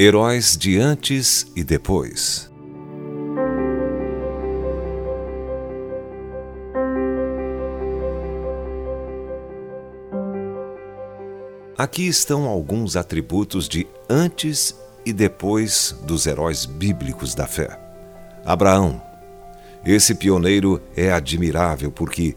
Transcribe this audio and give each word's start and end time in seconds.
Heróis 0.00 0.56
de 0.56 0.78
antes 0.78 1.50
e 1.56 1.64
depois. 1.64 2.48
Aqui 11.76 12.06
estão 12.06 12.46
alguns 12.46 12.94
atributos 12.94 13.68
de 13.68 13.88
antes 14.08 14.72
e 15.04 15.12
depois 15.12 15.96
dos 16.04 16.28
heróis 16.28 16.64
bíblicos 16.64 17.34
da 17.34 17.48
fé. 17.48 17.76
Abraão. 18.44 19.02
Esse 19.84 20.14
pioneiro 20.14 20.80
é 20.96 21.10
admirável 21.10 21.90
porque 21.90 22.36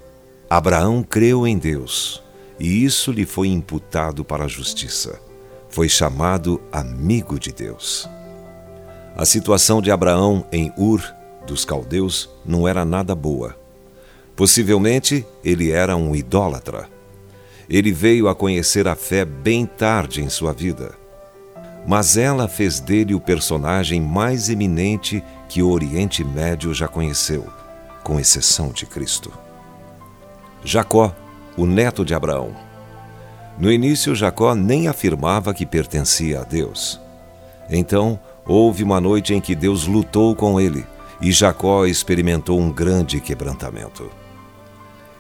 Abraão 0.50 1.03
creu 1.03 1.45
em 1.45 1.59
Deus 1.59 2.23
e 2.59 2.84
isso 2.84 3.12
lhe 3.12 3.28
foi 3.28 3.50
imputado 3.50 4.25
para 4.25 4.45
a 4.45 4.48
justiça. 4.48 5.30
Foi 5.71 5.88
chamado 5.88 6.61
amigo 6.71 7.39
de 7.39 7.52
Deus. 7.52 8.07
A 9.16 9.25
situação 9.25 9.81
de 9.81 9.89
Abraão 9.89 10.45
em 10.52 10.71
Ur 10.77 11.02
dos 11.47 11.63
caldeus 11.63 12.30
não 12.45 12.67
era 12.67 12.84
nada 12.84 13.16
boa. 13.16 13.57
Possivelmente 14.35 15.25
ele 15.44 15.71
era 15.71 15.95
um 15.95 16.13
idólatra. 16.16 16.89
Ele 17.70 17.91
veio 17.91 18.27
a 18.27 18.35
conhecer 18.35 18.85
a 18.85 18.95
fé 18.95 19.23
bem 19.23 19.66
tarde 19.66 20.21
em 20.21 20.27
sua 20.27 20.52
vida. 20.52 20.91
Mas 21.88 22.17
ela 22.17 22.49
fez 22.49 22.80
dele 22.81 23.16
o 23.16 23.19
personagem 23.19 24.02
mais 24.02 24.49
eminente 24.49 25.23
que 25.47 25.63
o 25.63 25.69
Oriente 25.69 26.23
Médio 26.23 26.73
já 26.73 26.88
conheceu, 26.88 27.47
com 28.03 28.19
exceção 28.19 28.72
de 28.72 28.85
Cristo. 28.85 29.31
Jacó 30.63 31.16
o 31.58 31.66
neto 31.66 32.03
de 32.03 32.13
Abraão. 32.13 32.70
No 33.57 33.71
início, 33.71 34.16
Jacó 34.16 34.55
nem 34.55 34.88
afirmava 34.88 35.53
que 35.53 35.66
pertencia 35.66 36.41
a 36.41 36.44
Deus. 36.44 36.99
Então, 37.69 38.19
houve 38.45 38.83
uma 38.83 38.99
noite 38.99 39.33
em 39.33 39.41
que 39.41 39.55
Deus 39.55 39.85
lutou 39.85 40.35
com 40.35 40.59
ele 40.59 40.85
e 41.21 41.31
Jacó 41.31 41.85
experimentou 41.85 42.59
um 42.59 42.72
grande 42.72 43.19
quebrantamento. 43.19 44.09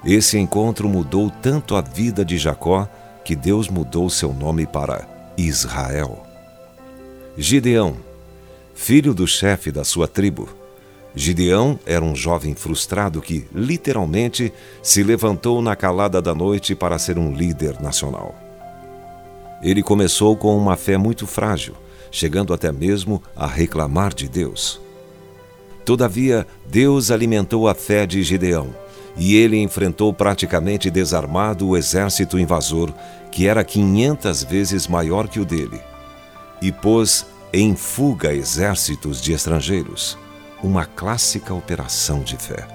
Esse 0.03 0.37
encontro 0.37 0.89
mudou 0.89 1.29
tanto 1.29 1.75
a 1.75 1.81
vida 1.81 2.25
de 2.25 2.37
Jacó 2.37 2.87
que 3.23 3.35
Deus 3.35 3.69
mudou 3.69 4.09
seu 4.09 4.33
nome 4.33 4.65
para 4.65 5.07
Israel. 5.37 6.25
Gideão, 7.37 7.95
filho 8.73 9.13
do 9.13 9.27
chefe 9.27 9.71
da 9.71 9.83
sua 9.83 10.07
tribo, 10.07 10.49
Gideão 11.13 11.77
era 11.85 12.03
um 12.03 12.15
jovem 12.15 12.55
frustrado 12.55 13.21
que, 13.21 13.45
literalmente, 13.53 14.51
se 14.81 15.03
levantou 15.03 15.61
na 15.61 15.75
calada 15.75 16.21
da 16.21 16.33
noite 16.33 16.73
para 16.73 16.97
ser 16.97 17.17
um 17.17 17.33
líder 17.33 17.81
nacional. 17.81 18.33
Ele 19.61 19.83
começou 19.83 20.35
com 20.37 20.57
uma 20.57 20.77
fé 20.77 20.97
muito 20.97 21.27
frágil, 21.27 21.75
chegando 22.09 22.53
até 22.53 22.71
mesmo 22.71 23.21
a 23.35 23.45
reclamar 23.45 24.13
de 24.13 24.29
Deus. 24.29 24.79
Todavia, 25.83 26.47
Deus 26.69 27.11
alimentou 27.11 27.67
a 27.67 27.73
fé 27.75 28.05
de 28.05 28.23
Gideão 28.23 28.73
e 29.17 29.35
ele 29.35 29.57
enfrentou 29.57 30.13
praticamente 30.13 30.89
desarmado 30.89 31.67
o 31.67 31.75
exército 31.75 32.39
invasor, 32.39 32.93
que 33.29 33.47
era 33.47 33.63
500 33.63 34.43
vezes 34.45 34.87
maior 34.87 35.27
que 35.27 35.39
o 35.39 35.45
dele, 35.45 35.81
e 36.61 36.71
pôs 36.71 37.25
em 37.51 37.75
fuga 37.75 38.33
exércitos 38.33 39.21
de 39.21 39.33
estrangeiros 39.33 40.17
uma 40.63 40.85
clássica 40.85 41.53
operação 41.53 42.21
de 42.21 42.37
fé. 42.37 42.67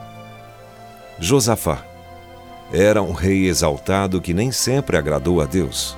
Josafá 1.18 1.84
era 2.72 3.02
um 3.02 3.12
rei 3.12 3.46
exaltado 3.46 4.20
que 4.20 4.34
nem 4.34 4.50
sempre 4.50 4.96
agradou 4.96 5.40
a 5.40 5.44
Deus. 5.44 5.96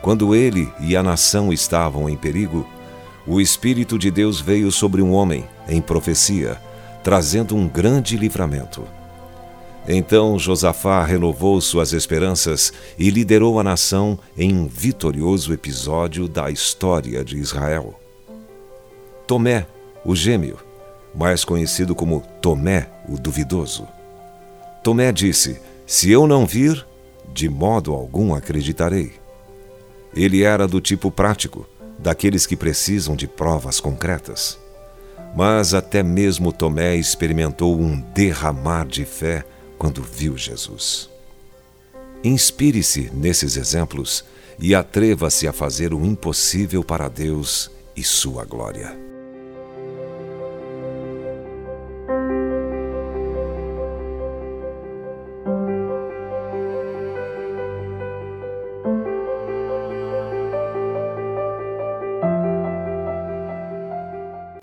Quando 0.00 0.34
ele 0.34 0.72
e 0.80 0.96
a 0.96 1.02
nação 1.02 1.52
estavam 1.52 2.08
em 2.08 2.16
perigo, 2.16 2.66
o 3.26 3.40
Espírito 3.40 3.98
de 3.98 4.10
Deus 4.10 4.40
veio 4.40 4.70
sobre 4.70 5.02
um 5.02 5.12
homem, 5.12 5.44
em 5.68 5.80
profecia, 5.80 6.60
trazendo 7.02 7.56
um 7.56 7.66
grande 7.66 8.16
livramento. 8.16 8.84
Então 9.88 10.38
Josafá 10.38 11.04
renovou 11.04 11.60
suas 11.60 11.92
esperanças 11.92 12.72
e 12.98 13.10
liderou 13.10 13.58
a 13.60 13.64
nação 13.64 14.18
em 14.36 14.54
um 14.54 14.66
vitorioso 14.66 15.52
episódio 15.52 16.28
da 16.28 16.50
história 16.50 17.24
de 17.24 17.36
Israel. 17.36 17.98
Tomé, 19.26 19.66
o 20.04 20.14
gêmeo, 20.14 20.58
mais 21.16 21.44
conhecido 21.44 21.94
como 21.94 22.22
Tomé, 22.42 22.88
o 23.08 23.18
duvidoso. 23.18 23.88
Tomé 24.82 25.10
disse: 25.10 25.58
Se 25.86 26.10
eu 26.10 26.26
não 26.26 26.46
vir, 26.46 26.86
de 27.32 27.48
modo 27.48 27.92
algum 27.92 28.34
acreditarei. 28.34 29.14
Ele 30.14 30.42
era 30.42 30.68
do 30.68 30.80
tipo 30.80 31.10
prático, 31.10 31.66
daqueles 31.98 32.46
que 32.46 32.56
precisam 32.56 33.16
de 33.16 33.26
provas 33.26 33.80
concretas. 33.80 34.58
Mas 35.34 35.74
até 35.74 36.02
mesmo 36.02 36.52
Tomé 36.52 36.96
experimentou 36.96 37.78
um 37.80 38.00
derramar 38.14 38.86
de 38.86 39.04
fé 39.04 39.44
quando 39.78 40.02
viu 40.02 40.36
Jesus. 40.36 41.10
Inspire-se 42.22 43.10
nesses 43.12 43.56
exemplos 43.56 44.24
e 44.58 44.74
atreva-se 44.74 45.46
a 45.46 45.52
fazer 45.52 45.92
o 45.92 46.04
impossível 46.04 46.82
para 46.82 47.08
Deus 47.08 47.70
e 47.94 48.02
sua 48.02 48.44
glória. 48.44 49.15